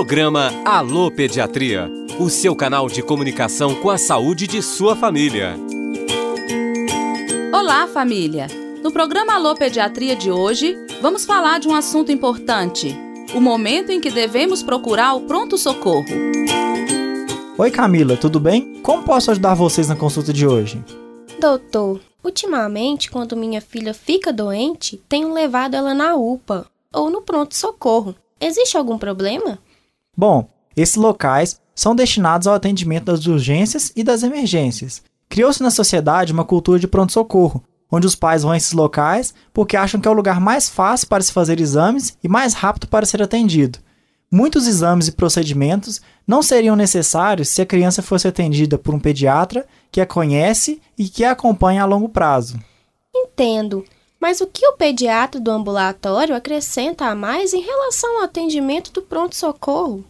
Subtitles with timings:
[0.00, 1.86] Programa Alô Pediatria,
[2.18, 5.54] o seu canal de comunicação com a saúde de sua família.
[7.52, 8.46] Olá, família!
[8.82, 12.96] No programa Alô Pediatria de hoje, vamos falar de um assunto importante:
[13.34, 16.06] o momento em que devemos procurar o pronto-socorro.
[17.58, 18.80] Oi, Camila, tudo bem?
[18.82, 20.82] Como posso ajudar vocês na consulta de hoje?
[21.38, 28.14] Doutor, ultimamente, quando minha filha fica doente, tenho levado ela na UPA ou no pronto-socorro.
[28.40, 29.58] Existe algum problema?
[30.16, 35.02] Bom, esses locais são destinados ao atendimento das urgências e das emergências.
[35.28, 39.76] Criou-se na sociedade uma cultura de pronto-socorro, onde os pais vão a esses locais porque
[39.76, 43.06] acham que é o lugar mais fácil para se fazer exames e mais rápido para
[43.06, 43.78] ser atendido.
[44.30, 49.66] Muitos exames e procedimentos não seriam necessários se a criança fosse atendida por um pediatra
[49.90, 52.58] que a conhece e que a acompanha a longo prazo.
[53.14, 53.84] Entendo.
[54.20, 59.00] Mas o que o pediatra do ambulatório acrescenta a mais em relação ao atendimento do
[59.00, 60.04] pronto-socorro?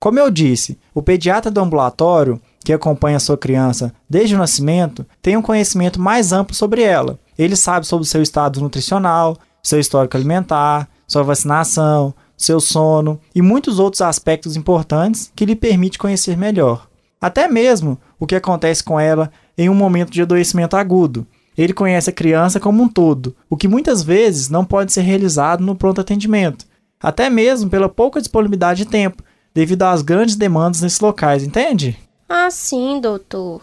[0.00, 5.06] Como eu disse, o pediatra do ambulatório, que acompanha a sua criança desde o nascimento,
[5.22, 7.20] tem um conhecimento mais amplo sobre ela.
[7.38, 13.40] Ele sabe sobre o seu estado nutricional, seu histórico alimentar, sua vacinação, seu sono e
[13.40, 16.88] muitos outros aspectos importantes que lhe permite conhecer melhor.
[17.20, 21.24] Até mesmo o que acontece com ela em um momento de adoecimento agudo,
[21.56, 25.64] ele conhece a criança como um todo, o que muitas vezes não pode ser realizado
[25.64, 26.66] no pronto atendimento,
[27.00, 29.22] até mesmo pela pouca disponibilidade de tempo,
[29.54, 31.98] devido às grandes demandas nesses locais, entende?
[32.28, 33.62] Ah, sim, doutor.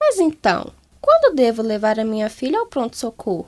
[0.00, 3.46] Mas então, quando devo levar a minha filha ao pronto-socorro?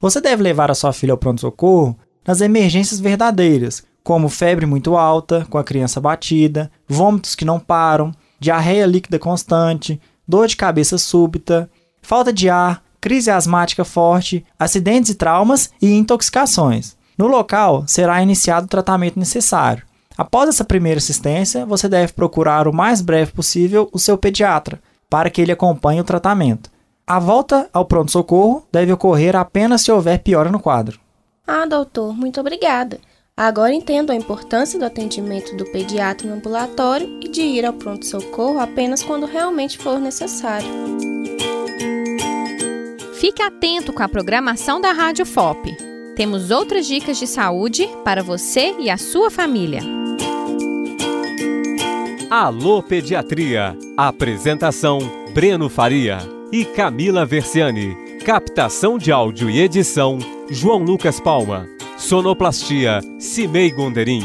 [0.00, 5.46] Você deve levar a sua filha ao pronto-socorro nas emergências verdadeiras, como febre muito alta,
[5.50, 11.70] com a criança batida, vômitos que não param, diarreia líquida constante, dor de cabeça súbita,
[12.00, 16.96] falta de ar, crise asmática forte, acidentes e traumas e intoxicações.
[17.16, 19.82] No local, será iniciado o tratamento necessário.
[20.16, 25.30] Após essa primeira assistência, você deve procurar o mais breve possível o seu pediatra, para
[25.30, 26.70] que ele acompanhe o tratamento.
[27.06, 31.00] A volta ao pronto-socorro deve ocorrer apenas se houver piora no quadro.
[31.46, 32.98] Ah, doutor, muito obrigada.
[33.34, 38.58] Agora entendo a importância do atendimento do pediatra no ambulatório e de ir ao pronto-socorro
[38.58, 40.68] apenas quando realmente for necessário.
[43.18, 45.76] Fique atento com a programação da Rádio FOP.
[46.14, 49.80] Temos outras dicas de saúde para você e a sua família.
[52.30, 53.76] Alô Pediatria.
[53.96, 55.00] Apresentação:
[55.34, 56.18] Breno Faria
[56.52, 57.96] e Camila Versiani.
[58.24, 61.68] Captação de áudio e edição: João Lucas Palma.
[61.96, 64.24] Sonoplastia: Cimei Gonderim.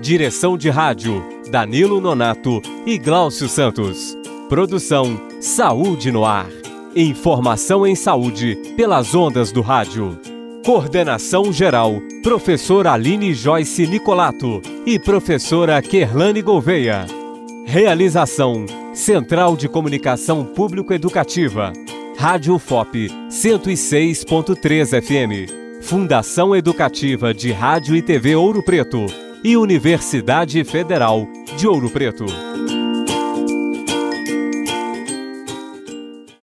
[0.00, 4.18] Direção de rádio: Danilo Nonato e Gláucio Santos.
[4.48, 6.61] Produção: Saúde no Ar.
[6.94, 10.18] Informação em saúde pelas ondas do rádio.
[10.62, 17.06] Coordenação geral: Professora Aline Joyce Nicolato e Professora Kerlane Gouveia.
[17.64, 21.72] Realização: Central de Comunicação Público Educativa.
[22.18, 25.50] Rádio FOP 106.3 FM.
[25.80, 29.06] Fundação Educativa de Rádio e TV Ouro Preto
[29.42, 31.26] e Universidade Federal
[31.56, 32.26] de Ouro Preto.